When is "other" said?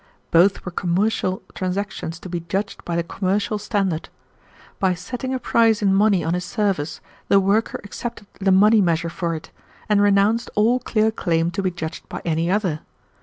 12.49-12.79